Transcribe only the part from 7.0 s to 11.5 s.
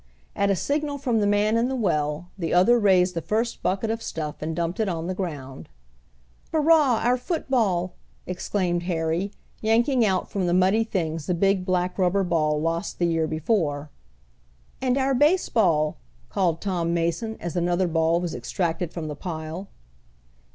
Our football!" exclaimed Harry, yanking out from the muddy things the